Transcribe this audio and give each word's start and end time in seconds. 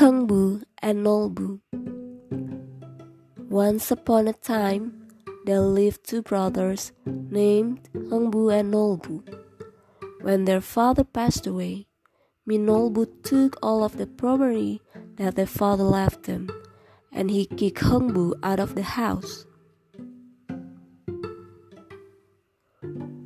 Hengbu 0.00 0.62
and 0.80 1.04
Nolbu. 1.04 1.60
Once 3.50 3.90
upon 3.90 4.28
a 4.28 4.32
time, 4.32 5.08
there 5.44 5.60
lived 5.60 6.08
two 6.08 6.22
brothers 6.22 6.92
named 7.04 7.86
Hengbu 7.92 8.48
and 8.48 8.72
Nolbu. 8.72 9.20
When 10.22 10.46
their 10.46 10.62
father 10.62 11.04
passed 11.04 11.46
away, 11.46 11.86
Minolbu 12.48 13.22
took 13.22 13.58
all 13.62 13.84
of 13.84 13.98
the 13.98 14.06
property 14.06 14.80
that 15.16 15.36
their 15.36 15.44
father 15.44 15.84
left 15.84 16.22
them, 16.22 16.48
and 17.12 17.30
he 17.30 17.44
kicked 17.44 17.82
Hengbu 17.82 18.40
out 18.42 18.58
of 18.58 18.74
the 18.74 18.96
house. 18.96 19.44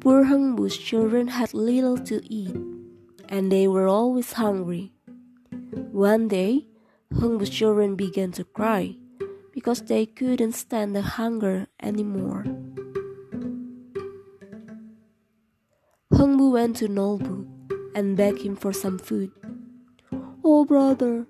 Poor 0.00 0.24
Hengbu's 0.24 0.78
children 0.78 1.28
had 1.28 1.52
little 1.52 1.98
to 1.98 2.24
eat, 2.32 2.56
and 3.28 3.52
they 3.52 3.68
were 3.68 3.88
always 3.88 4.32
hungry. 4.32 4.91
One 5.72 6.28
day, 6.28 6.66
Hengbu's 7.14 7.48
children 7.48 7.96
began 7.96 8.30
to 8.32 8.44
cry 8.44 8.96
because 9.52 9.80
they 9.80 10.04
couldn't 10.04 10.52
stand 10.52 10.94
the 10.94 11.00
hunger 11.00 11.66
anymore. 11.82 12.44
Hengbu 16.12 16.52
went 16.52 16.76
to 16.76 16.88
Nolbu 16.88 17.48
and 17.94 18.16
begged 18.18 18.42
him 18.42 18.54
for 18.54 18.74
some 18.74 18.98
food. 18.98 19.32
Oh, 20.44 20.66
brother, 20.66 21.26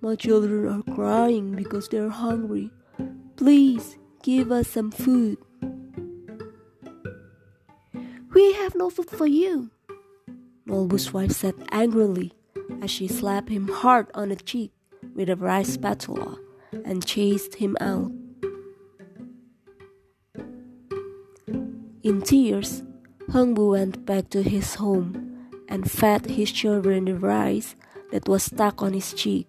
my 0.00 0.16
children 0.16 0.66
are 0.66 0.94
crying 0.94 1.54
because 1.54 1.88
they're 1.88 2.08
hungry. 2.08 2.70
Please 3.36 3.98
give 4.22 4.50
us 4.50 4.68
some 4.68 4.90
food. 4.90 5.36
We 8.32 8.54
have 8.54 8.74
no 8.74 8.88
food 8.88 9.10
for 9.10 9.26
you, 9.26 9.70
Nolbu's 10.66 11.12
wife 11.12 11.32
said 11.32 11.54
angrily 11.70 12.32
as 12.84 12.90
she 12.90 13.08
slapped 13.08 13.48
him 13.48 13.66
hard 13.66 14.06
on 14.12 14.28
the 14.28 14.36
cheek 14.36 14.70
with 15.16 15.30
a 15.30 15.36
rice 15.36 15.72
spatula 15.72 16.36
and 16.84 17.06
chased 17.06 17.54
him 17.54 17.78
out. 17.80 18.12
In 22.02 22.20
tears, 22.20 22.82
Hengbu 23.30 23.70
went 23.70 24.04
back 24.04 24.28
to 24.36 24.42
his 24.42 24.74
home 24.74 25.48
and 25.66 25.90
fed 25.90 26.26
his 26.26 26.52
children 26.52 27.06
the 27.06 27.16
rice 27.16 27.74
that 28.12 28.28
was 28.28 28.42
stuck 28.42 28.82
on 28.82 28.92
his 28.92 29.14
cheek. 29.14 29.48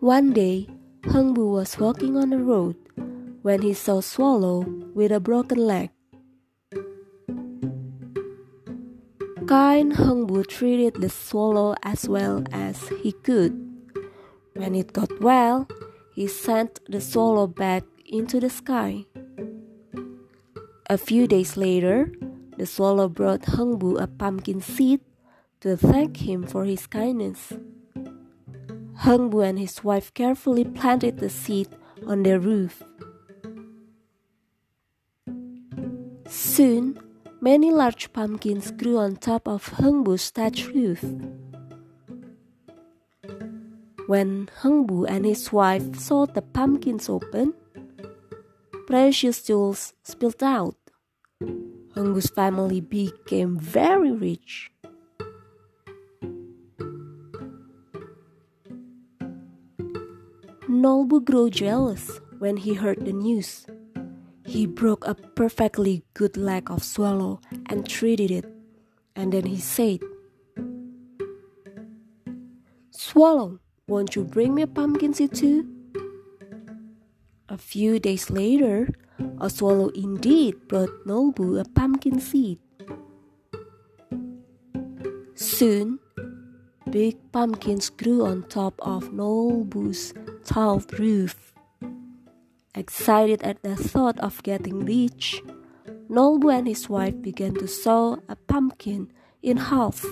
One 0.00 0.32
day, 0.32 0.66
Hengbu 1.02 1.46
was 1.46 1.78
walking 1.78 2.16
on 2.16 2.30
the 2.30 2.38
road 2.38 2.74
when 3.42 3.62
he 3.62 3.72
saw 3.72 4.00
Swallow 4.00 4.66
with 4.94 5.12
a 5.12 5.20
broken 5.20 5.58
leg. 5.58 5.93
Kind 9.54 9.92
Hengbu 9.92 10.48
treated 10.48 10.98
the 10.98 11.08
swallow 11.08 11.76
as 11.84 12.08
well 12.08 12.42
as 12.50 12.90
he 13.06 13.12
could. 13.12 13.54
When 14.54 14.74
it 14.74 14.92
got 14.92 15.22
well, 15.22 15.68
he 16.12 16.26
sent 16.26 16.82
the 16.90 17.00
swallow 17.00 17.46
back 17.46 17.84
into 18.04 18.40
the 18.40 18.50
sky. 18.50 19.06
A 20.90 20.98
few 20.98 21.28
days 21.28 21.56
later, 21.56 22.10
the 22.58 22.66
swallow 22.66 23.06
brought 23.08 23.42
Hengbu 23.54 24.02
a 24.02 24.08
pumpkin 24.08 24.60
seed 24.60 24.98
to 25.60 25.76
thank 25.76 26.26
him 26.26 26.42
for 26.42 26.64
his 26.64 26.88
kindness. 26.88 27.52
Hengbu 29.06 29.38
and 29.38 29.56
his 29.56 29.84
wife 29.84 30.12
carefully 30.14 30.64
planted 30.64 31.18
the 31.18 31.30
seed 31.30 31.68
on 32.08 32.24
their 32.24 32.40
roof. 32.40 32.82
Soon, 36.26 36.98
Many 37.44 37.70
large 37.70 38.10
pumpkins 38.14 38.70
grew 38.70 38.96
on 38.96 39.16
top 39.16 39.46
of 39.46 39.68
Hengbu's 39.76 40.30
thatch 40.30 40.64
roof. 40.68 41.04
When 44.06 44.48
Hengbu 44.62 45.04
and 45.06 45.26
his 45.26 45.52
wife 45.52 45.94
saw 46.00 46.24
the 46.24 46.40
pumpkins 46.40 47.10
open, 47.10 47.52
precious 48.86 49.42
jewels 49.42 49.92
spilled 50.02 50.42
out. 50.42 50.78
Hengbu's 51.92 52.30
family 52.30 52.80
became 52.80 53.58
very 53.58 54.12
rich. 54.12 54.72
Nolbu 60.64 61.22
grew 61.22 61.50
jealous 61.50 62.20
when 62.38 62.56
he 62.56 62.72
heard 62.72 63.04
the 63.04 63.12
news. 63.12 63.66
He 64.54 64.66
broke 64.66 65.04
a 65.04 65.16
perfectly 65.16 66.04
good 66.14 66.36
leg 66.36 66.70
of 66.70 66.84
swallow 66.84 67.40
and 67.66 67.82
treated 67.82 68.30
it, 68.30 68.46
and 69.16 69.32
then 69.32 69.46
he 69.46 69.58
said, 69.58 69.98
Swallow, 72.92 73.58
won't 73.88 74.14
you 74.14 74.22
bring 74.22 74.54
me 74.54 74.62
a 74.62 74.68
pumpkin 74.68 75.12
seed 75.12 75.34
too? 75.34 75.66
A 77.48 77.58
few 77.58 77.98
days 77.98 78.30
later, 78.30 78.94
a 79.40 79.50
swallow 79.50 79.88
indeed 79.88 80.54
brought 80.68 81.02
Nolbu 81.04 81.58
a 81.58 81.64
pumpkin 81.64 82.20
seed. 82.20 82.60
Soon, 85.34 85.98
big 86.90 87.18
pumpkins 87.32 87.90
grew 87.90 88.24
on 88.24 88.44
top 88.44 88.74
of 88.78 89.10
Nolbu's 89.10 90.14
tiled 90.44 90.96
roof. 91.00 91.53
Excited 92.76 93.40
at 93.44 93.62
the 93.62 93.76
thought 93.76 94.18
of 94.18 94.42
getting 94.42 94.84
rich, 94.84 95.40
Nolbu 96.10 96.50
and 96.52 96.66
his 96.66 96.88
wife 96.88 97.14
began 97.22 97.54
to 97.54 97.68
saw 97.68 98.16
a 98.28 98.34
pumpkin 98.34 99.12
in 99.42 99.56
half. 99.56 100.04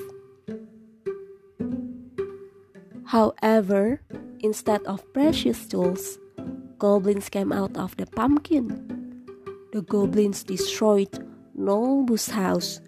However, 3.06 4.00
instead 4.38 4.80
of 4.84 5.02
precious 5.12 5.66
jewels, 5.66 6.18
goblins 6.78 7.28
came 7.28 7.52
out 7.52 7.76
of 7.76 7.96
the 7.96 8.06
pumpkin. 8.06 8.70
The 9.72 9.82
goblins 9.82 10.44
destroyed 10.44 11.10
Nolbu's 11.58 12.30
house, 12.30 12.80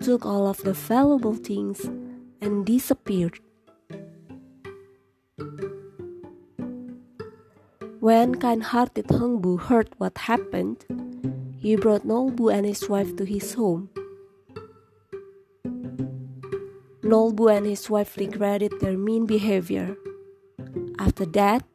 took 0.00 0.24
all 0.24 0.46
of 0.46 0.58
the 0.58 0.74
valuable 0.74 1.34
things, 1.34 1.90
and 2.40 2.64
disappeared. 2.64 3.40
When 8.08 8.40
kind-hearted 8.40 9.12
Hengbu 9.12 9.68
heard 9.68 9.92
what 9.98 10.16
happened, 10.16 10.80
he 11.60 11.76
brought 11.76 12.08
Nolbu 12.08 12.48
and 12.48 12.64
his 12.64 12.88
wife 12.88 13.14
to 13.20 13.24
his 13.28 13.52
home. 13.52 13.90
Nolbu 17.04 17.52
and 17.54 17.66
his 17.66 17.90
wife 17.90 18.16
regretted 18.16 18.80
their 18.80 18.96
mean 18.96 19.26
behavior. 19.26 19.94
After 20.98 21.26
that, 21.36 21.68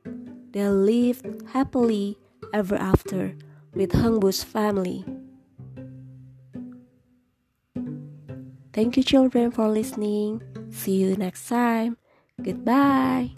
they 0.50 0.68
lived 0.68 1.30
happily 1.54 2.18
ever 2.52 2.82
after 2.82 3.38
with 3.76 3.92
Hengbu's 3.92 4.44
family. 4.44 5.06
Thank 8.74 8.98
you, 8.98 9.04
children, 9.04 9.52
for 9.52 9.70
listening. 9.70 10.42
See 10.72 10.98
you 10.98 11.16
next 11.16 11.46
time. 11.46 11.98
Goodbye. 12.42 13.38